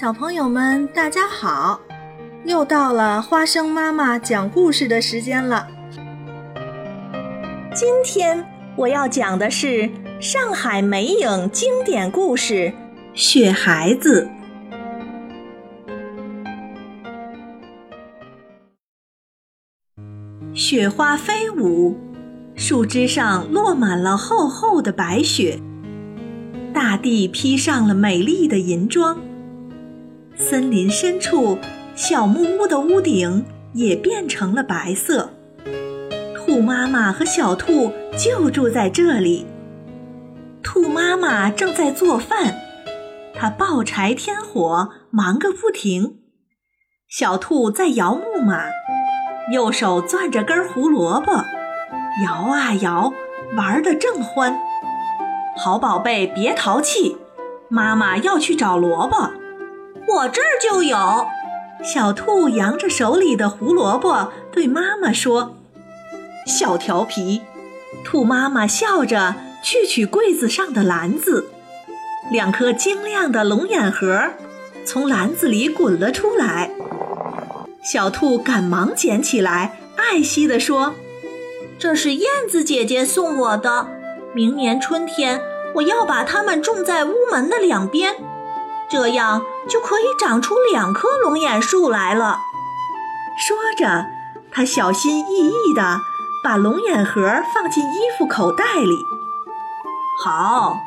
[0.00, 1.80] 小朋友们，大家好！
[2.44, 5.66] 又到了花生妈妈讲故事的时间了。
[7.74, 9.90] 今天我要讲的是
[10.20, 12.54] 上海美影经典故事
[13.12, 14.30] 《雪孩子》。
[20.54, 21.98] 雪花飞舞，
[22.54, 25.58] 树枝上落满了厚厚的白雪，
[26.72, 29.18] 大地披上了美丽的银装。
[30.40, 31.58] 森林深处，
[31.96, 35.30] 小木屋的屋顶也变成了白色。
[36.36, 39.44] 兔妈妈和小兔就住在这里。
[40.62, 42.54] 兔妈妈正在做饭，
[43.34, 46.18] 它抱柴添火，忙个不停。
[47.08, 48.66] 小兔在摇木马，
[49.52, 51.32] 右手攥着根胡萝卜，
[52.24, 53.12] 摇啊摇，
[53.56, 54.56] 玩得正欢。
[55.56, 57.16] 好宝贝，别淘气，
[57.68, 59.32] 妈妈要去找萝卜。
[60.08, 61.28] 我这儿就有，
[61.84, 65.56] 小兔扬着手里的胡萝卜对妈妈说
[66.46, 67.42] ：“小调皮。”
[68.04, 71.48] 兔妈妈笑着去取柜子上的篮子，
[72.30, 74.30] 两颗晶亮的龙眼核
[74.84, 76.70] 从篮子里滚了出来。
[77.82, 80.94] 小兔赶忙捡起来，爱惜地说
[81.78, 83.88] ：“这是燕子姐姐送我的，
[84.34, 85.40] 明年春天
[85.74, 88.14] 我要把它们种在屋门的两边。”
[88.90, 92.38] 这样就可以长出两棵龙眼树来了。
[93.38, 94.06] 说着，
[94.50, 96.00] 他小心翼翼地
[96.42, 97.20] 把龙眼核
[97.54, 98.98] 放进衣服口袋里。
[100.24, 100.78] 好，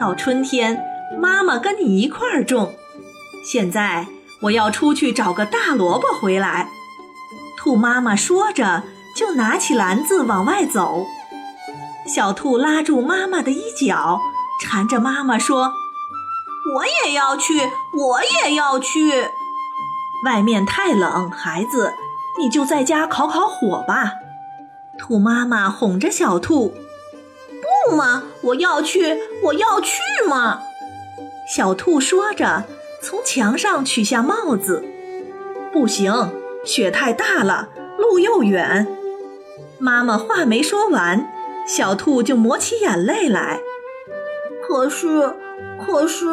[0.00, 0.82] 到春天
[1.20, 2.74] 妈妈跟你一块儿种。
[3.44, 4.06] 现在
[4.42, 6.68] 我要出去找个大萝卜回来。
[7.58, 8.84] 兔妈妈说着，
[9.16, 11.04] 就拿起篮子往外走。
[12.06, 14.20] 小兔拉住妈妈的衣角，
[14.62, 15.72] 缠着妈妈说。
[16.74, 19.28] 我也要去，我也要去。
[20.24, 21.94] 外面太冷，孩子，
[22.38, 24.14] 你就在家烤烤火吧。
[24.98, 26.74] 兔妈妈哄着小兔。
[27.88, 30.60] 不嘛，我要去，我要去嘛。
[31.48, 32.64] 小兔说着，
[33.00, 34.84] 从墙上取下帽子。
[35.72, 36.12] 不行，
[36.64, 38.86] 雪太大了，路又远。
[39.78, 41.32] 妈妈话没说完，
[41.66, 43.60] 小兔就抹起眼泪来。
[44.66, 45.36] 可是。
[45.84, 46.26] 可是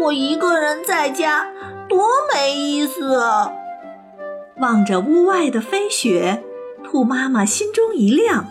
[0.00, 1.46] 我一个人在家
[1.88, 3.22] 多没意思。
[4.56, 6.42] 望着屋外的飞雪，
[6.82, 8.46] 兔妈妈心中一亮，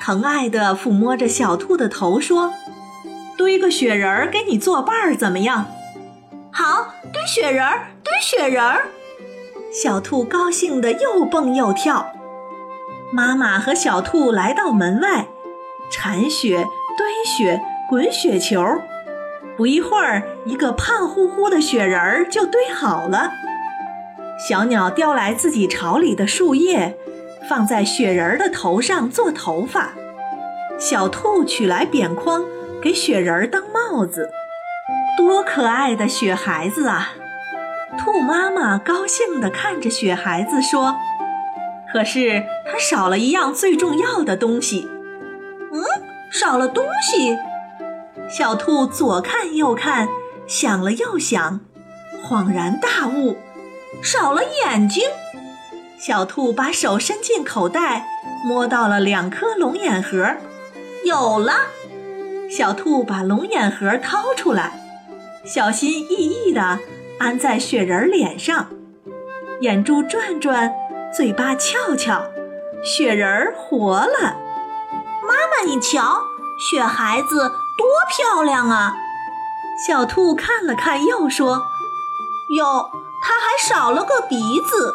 [0.00, 2.52] 疼爱地抚摸着小兔的头，说
[3.36, 5.66] ：“堆个雪人儿给你作伴儿，怎么样
[6.52, 8.86] ？”“好，堆雪人儿，堆雪人儿。”
[9.72, 12.12] 小兔高兴地又蹦又跳。
[13.12, 15.26] 妈妈和小兔来到门外，
[15.90, 16.64] 铲雪、
[16.96, 18.60] 堆雪、滚雪球。
[19.56, 23.32] 不一会儿，一个胖乎乎的雪人儿就堆好了。
[24.48, 26.96] 小鸟叼来自己巢里的树叶，
[27.48, 29.92] 放在雪人儿的头上做头发。
[30.78, 32.44] 小兔取来扁筐，
[32.82, 34.30] 给雪人儿当帽子。
[35.16, 37.12] 多可爱的雪孩子啊！
[37.96, 40.96] 兔妈妈高兴地看着雪孩子说
[41.92, 44.88] ：“可是它少了一样最重要的东西。
[45.72, 45.84] ”“嗯，
[46.32, 47.38] 少了东西。”
[48.28, 50.08] 小兔左看右看，
[50.46, 51.60] 想了又想，
[52.26, 53.36] 恍然大悟，
[54.02, 55.04] 少了眼睛。
[55.98, 58.06] 小兔把手伸进口袋，
[58.44, 60.36] 摸到了两颗龙眼核，
[61.04, 61.52] 有了。
[62.50, 64.72] 小兔把龙眼核掏出来，
[65.44, 66.78] 小心翼翼地
[67.18, 68.68] 安在雪人脸上，
[69.60, 70.72] 眼珠转转，
[71.14, 72.22] 嘴巴翘翘，
[72.84, 74.36] 雪人活了。
[75.22, 76.22] 妈妈，你瞧，
[76.70, 77.52] 雪孩子。
[77.76, 78.94] 多漂亮啊！
[79.86, 81.64] 小兔看了看，又说
[82.56, 82.90] ：“哟，
[83.22, 84.94] 它还少了个鼻子。”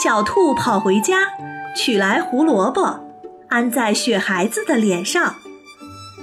[0.00, 1.32] 小兔跑回家，
[1.76, 3.00] 取来胡萝卜，
[3.48, 5.34] 安在雪孩子的脸上。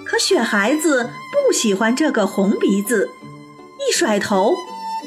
[0.05, 3.11] 可雪孩子不喜欢这个红鼻子，
[3.77, 4.55] 一甩头，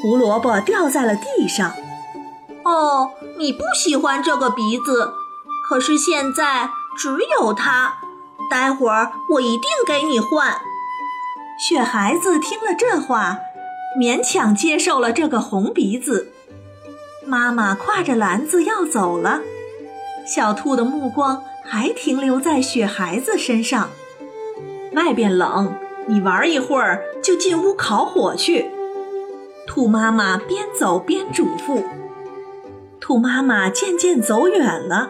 [0.01, 1.73] 胡萝卜掉在了地上。
[2.63, 5.11] 哦，你不喜欢这个鼻子，
[5.67, 7.97] 可是现在只有它。
[8.53, 10.53] 待会儿我一定给你换。
[11.57, 13.39] 雪孩子听了这话，
[13.99, 16.31] 勉强接受了这个红鼻子。
[17.25, 19.41] 妈妈挎着篮子要走了，
[20.27, 23.89] 小兔的目光还停留在雪孩子身上。
[24.91, 25.73] 外边冷，
[26.05, 28.69] 你玩一会儿就进屋烤火去。
[29.65, 31.81] 兔妈妈边走边嘱咐。
[32.99, 35.09] 兔妈妈渐渐走远了。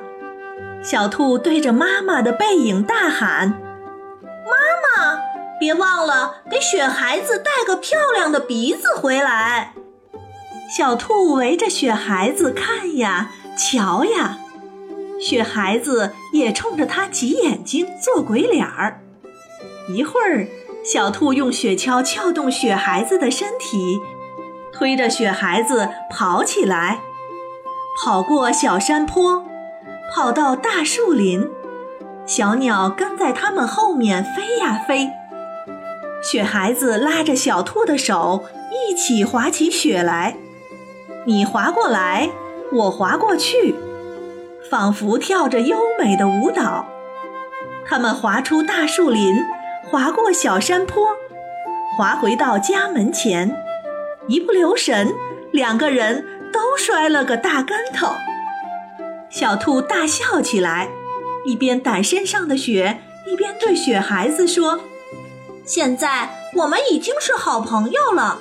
[0.84, 3.48] 小兔对着妈妈的背影大喊
[4.22, 5.20] ：“妈妈，
[5.58, 9.74] 别忘了给雪孩子带个漂亮的鼻子回来。”
[10.76, 14.40] 小兔围着雪孩子看呀瞧呀，
[15.22, 19.00] 雪孩子也冲着它挤眼睛做鬼脸儿。
[19.88, 20.48] 一会儿，
[20.84, 24.02] 小兔用雪橇撬动雪孩子的身体，
[24.74, 27.00] 推着雪孩子跑起来，
[28.04, 29.46] 跑过小山坡，
[30.16, 31.50] 跑到大树林，
[32.28, 35.10] 小鸟跟在它们后面飞呀飞。
[36.22, 40.38] 雪孩子拉着小兔的手，一起滑起雪来。
[41.26, 42.30] 你滑过来，
[42.72, 43.74] 我滑过去，
[44.70, 46.86] 仿佛跳着优美的舞蹈。
[47.84, 49.44] 他们滑出大树林，
[49.90, 51.08] 滑过小山坡，
[51.98, 53.58] 滑回到家门前，
[54.28, 55.12] 一不留神，
[55.52, 58.10] 两个人都摔了个大跟头。
[59.34, 60.92] 小兔大笑起来，
[61.44, 64.80] 一边掸身上的雪，一边对雪孩子说
[65.66, 68.38] ：“现在我们已经是好朋友了，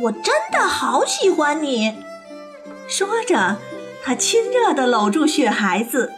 [0.00, 1.94] 我真的好喜欢你。”
[2.88, 3.58] 说着，
[4.02, 6.10] 他亲热地搂住雪孩子。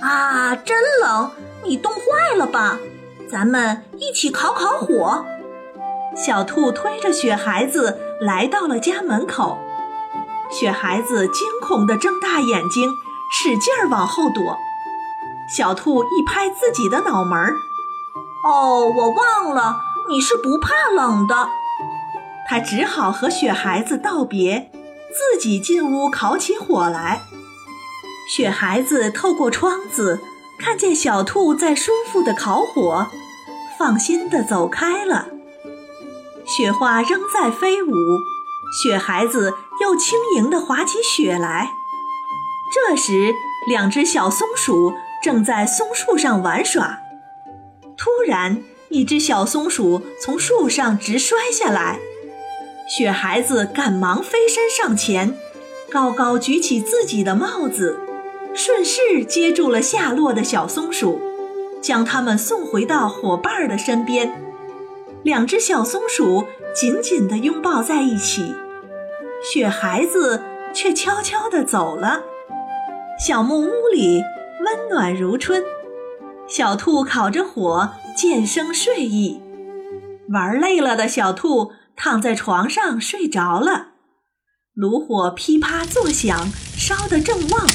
[0.00, 1.30] 啊，真冷！
[1.62, 2.78] 你冻坏了吧？
[3.30, 5.26] 咱们一起烤烤火。
[6.16, 9.58] 小兔推着雪孩子来到了家门口。
[10.50, 12.88] 雪孩子惊恐地睁大眼睛，
[13.30, 14.56] 使劲儿往后躲。
[15.54, 17.54] 小兔一拍自己的脑门儿
[18.44, 19.76] ：“哦，我忘了，
[20.08, 21.48] 你是不怕冷的。”
[22.48, 24.70] 他只好和雪孩子道别。
[25.32, 27.22] 自己进屋烤起火来，
[28.28, 30.20] 雪孩子透过窗子
[30.58, 33.06] 看见小兔在舒服的烤火，
[33.78, 35.28] 放心的走开了。
[36.44, 37.90] 雪花仍在飞舞，
[38.82, 41.70] 雪孩子又轻盈地滑起雪来。
[42.76, 43.32] 这时，
[43.66, 44.92] 两只小松鼠
[45.22, 46.98] 正在松树上玩耍。
[47.96, 51.98] 突然，一只小松鼠从树上直摔下来。
[52.86, 55.34] 雪孩子赶忙飞身上前，
[55.90, 57.98] 高高举起自己的帽子，
[58.52, 61.18] 顺势接住了下落的小松鼠，
[61.80, 64.42] 将它们送回到伙伴的身边。
[65.22, 66.44] 两只小松鼠
[66.74, 68.54] 紧紧地拥抱在一起，
[69.50, 70.42] 雪孩子
[70.74, 72.22] 却悄悄地走了。
[73.18, 74.22] 小木屋里
[74.62, 75.64] 温暖如春，
[76.46, 79.40] 小兔烤着火，渐生睡意。
[80.28, 81.72] 玩累了的小兔。
[81.98, 83.92] 躺在床上睡着了，
[84.74, 87.66] 炉火噼啪作响，烧得正旺。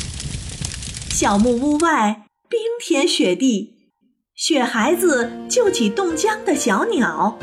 [1.10, 3.90] 小木屋外冰天雪地，
[4.36, 7.40] 雪孩子救起冻僵的小鸟，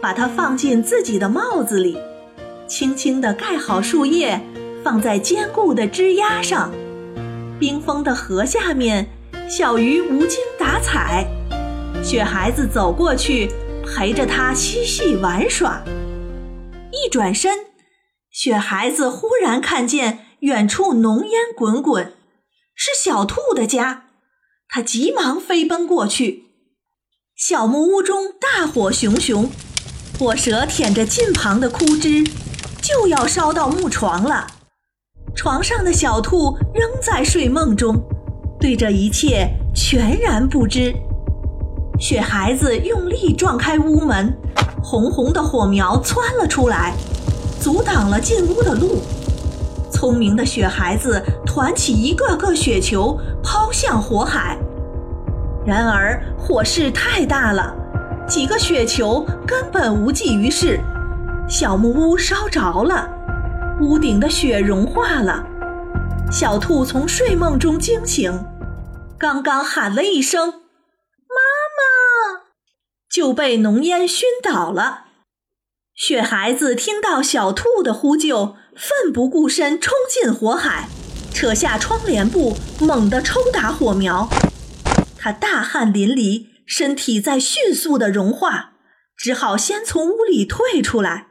[0.00, 1.98] 把它放进自己的帽子里，
[2.68, 4.40] 轻轻地盖好树叶，
[4.84, 6.70] 放在坚固的枝丫上。
[7.58, 9.08] 冰封的河下面，
[9.48, 11.24] 小鱼无精打采，
[12.02, 13.48] 雪孩子走过去，
[13.86, 15.82] 陪着它嬉戏玩耍。
[16.90, 17.66] 一转身，
[18.30, 22.12] 雪孩子忽然看见远处浓烟滚滚，
[22.74, 24.06] 是小兔的家。
[24.68, 26.46] 他急忙飞奔过去。
[27.36, 29.48] 小木屋中大火熊熊，
[30.18, 32.24] 火舌舔着近旁的枯枝，
[32.82, 34.53] 就要烧到木床了。
[35.34, 38.00] 床上的小兔仍在睡梦中，
[38.58, 40.94] 对这一切全然不知。
[41.98, 44.32] 雪孩子用力撞开屋门。
[44.82, 46.92] 红红的火苗窜了出来，
[47.58, 49.00] 阻挡了进屋的路。
[49.90, 54.58] 聪明的雪孩子团起一个个雪球，抛向火海。
[55.64, 57.74] 然而火势太大了，
[58.28, 60.78] 几个雪球根本无济于事。
[61.48, 63.08] 小木屋烧着了，
[63.84, 65.46] 屋顶的雪融化了。
[66.32, 68.46] 小兔从睡梦中惊醒，
[69.18, 70.48] 刚刚喊了一声。
[70.48, 71.36] 妈
[71.76, 72.46] 妈
[73.10, 75.04] 就被浓烟熏倒了。
[75.94, 80.88] 雪孩子听到小兔的呼救，奋不顾身冲进火海，
[81.32, 84.28] 扯下窗帘布，猛地抽打火苗。
[85.18, 88.72] 他大汗淋漓，身体在迅速的融化，
[89.16, 91.28] 只好先从屋里退出来。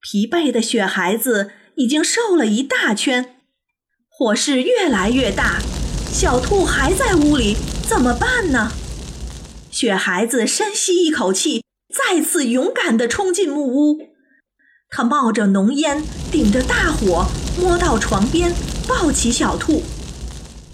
[0.00, 3.36] 疲惫的雪孩子已经瘦了一大圈，
[4.08, 5.58] 火势越来越大，
[6.12, 8.70] 小兔还在屋里，怎么办呢？
[9.70, 13.98] 雪孩子深吸一口气，再次勇敢地冲进木屋。
[14.88, 16.00] 他冒着浓烟，
[16.30, 17.26] 顶着大火，
[17.60, 18.52] 摸到床边，
[18.86, 19.82] 抱起小兔。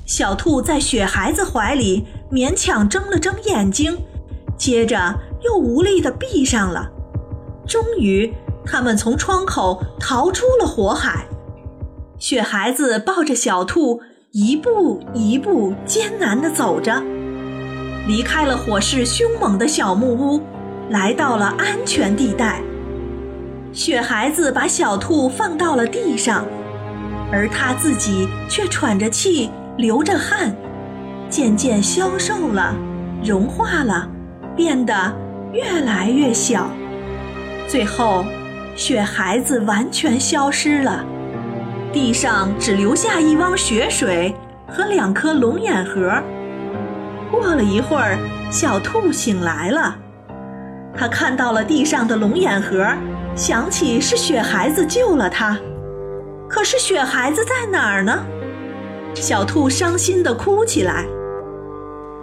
[0.04, 3.96] 小兔在雪孩子怀里勉强睁了睁眼睛，
[4.58, 6.90] 接着又无力地闭上了。
[7.66, 8.30] 终于，
[8.64, 11.26] 他们从窗口逃出了火海。
[12.18, 14.00] 雪孩子抱着小兔，
[14.32, 17.02] 一步一步艰难地走着。
[18.06, 20.40] 离开了火势凶猛的小木屋，
[20.88, 22.60] 来到了安全地带。
[23.72, 26.44] 雪孩子把小兔放到了地上，
[27.30, 30.54] 而他自己却喘着气，流着汗，
[31.28, 32.74] 渐渐消瘦了，
[33.22, 34.08] 融化了，
[34.56, 35.14] 变得
[35.52, 36.68] 越来越小。
[37.68, 38.24] 最后，
[38.76, 41.04] 雪孩子完全消失了，
[41.92, 44.34] 地上只留下一汪雪水
[44.66, 46.22] 和两颗龙眼核。
[47.30, 48.18] 过了一会儿，
[48.50, 49.96] 小兔醒来了，
[50.96, 52.86] 它看到了地上的龙眼核，
[53.36, 55.58] 想起是雪孩子救了它。
[56.48, 58.24] 可是雪孩子在哪儿呢？
[59.14, 61.04] 小兔伤心地哭起来。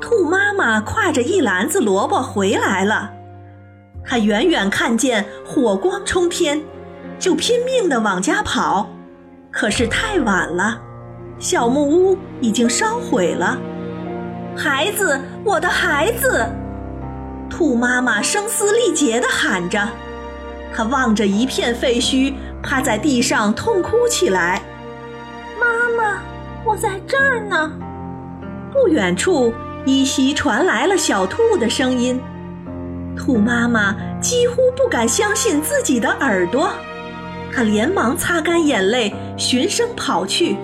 [0.01, 3.11] 兔妈妈挎着一篮子萝卜回来了。
[4.07, 6.63] 他远远看见火光冲天，
[7.19, 8.89] 就拼命地往家跑，
[9.51, 10.79] 可是太晚了，
[11.37, 13.57] 小木屋已经烧毁了。
[14.55, 16.47] 孩子，我的孩子！
[17.49, 19.85] 兔妈妈声嘶力竭地喊着，
[20.73, 22.33] 她望着一片废墟，
[22.63, 24.61] 趴在地上痛哭起来。
[25.59, 26.21] 妈妈，
[26.63, 27.71] 我在这儿呢。
[28.71, 29.53] 不远处
[29.85, 32.21] 依稀传来了小兔的声音。
[33.17, 36.69] 兔妈妈几乎不敢相信自己的耳朵，
[37.51, 40.55] 她连忙擦干眼泪，循声跑去，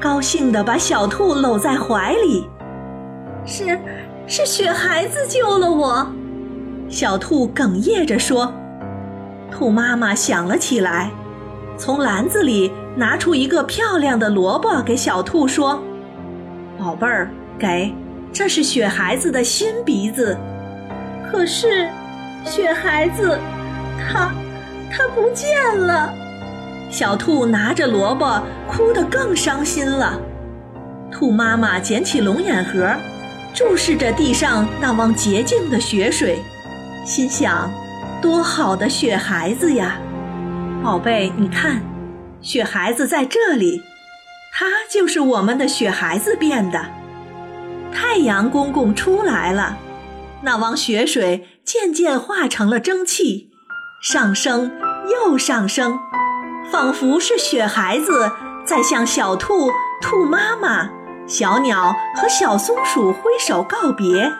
[0.00, 2.48] 高兴地把小兔搂在怀里。
[3.44, 3.78] 是，
[4.26, 6.06] 是雪孩子救了我。
[6.88, 8.52] 小兔哽咽着说。
[9.50, 11.10] 兔妈妈想了起来，
[11.76, 15.82] 从篮子里拿出一个漂亮的萝卜给小兔说
[16.78, 17.92] ：“宝贝儿，给，
[18.32, 20.38] 这是雪孩子的新鼻子。”
[21.32, 21.88] 可是，
[22.44, 23.38] 雪孩子，
[23.98, 24.30] 他，
[24.92, 25.48] 他不见
[25.78, 26.12] 了。
[26.90, 30.20] 小兔拿着萝卜，哭得更伤心了。
[31.10, 32.94] 兔妈妈捡起龙眼核，
[33.54, 36.38] 注视着地上那汪洁净的雪水，
[37.06, 37.70] 心想：
[38.20, 39.96] 多好的雪孩子呀！
[40.82, 41.80] 宝贝，你看，
[42.42, 43.82] 雪孩子在这里，
[44.52, 46.78] 他就是我们的雪孩子变的。
[47.90, 49.78] 太阳公公出来了。
[50.44, 53.50] 那汪雪水渐渐化成了蒸汽，
[54.02, 54.72] 上升
[55.08, 55.98] 又上升，
[56.70, 58.32] 仿佛是雪孩子
[58.64, 59.70] 在向小兔、
[60.00, 60.90] 兔妈妈、
[61.28, 64.32] 小鸟和小松鼠挥手告别，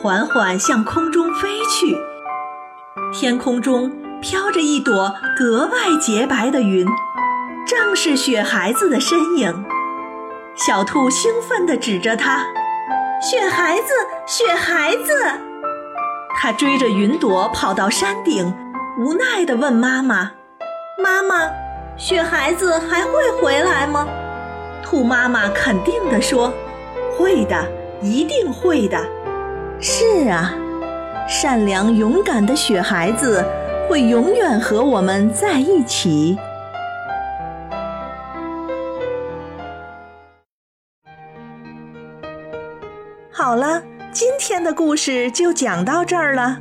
[0.00, 1.96] 缓缓向空中飞去。
[3.12, 6.86] 天空中飘着一朵格外洁白的云，
[7.66, 9.64] 正是雪孩子的身影。
[10.54, 12.46] 小兔兴奋地指着它。
[13.20, 13.92] 雪孩子，
[14.26, 15.12] 雪孩子，
[16.36, 18.52] 他追着云朵跑到山顶，
[18.98, 20.32] 无奈地问妈妈
[21.02, 21.48] ：“妈妈，
[21.96, 24.06] 雪孩子还会回来吗？”
[24.84, 26.52] 兔妈妈肯定地说
[27.16, 27.56] ：“会的，
[28.02, 28.98] 一定会的。”
[29.80, 30.52] 是啊，
[31.28, 33.42] 善良勇敢的雪孩子
[33.88, 36.36] 会永远和我们在一起。
[43.36, 46.56] 好了，今天的故事就讲到这儿了。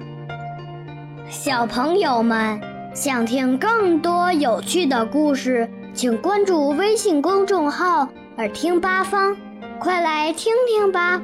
[1.29, 2.59] 小朋友们
[2.95, 9.37] 想听更多有趣的故事，请关注微信公众号“耳听八方”，
[9.79, 11.21] 快来听听吧。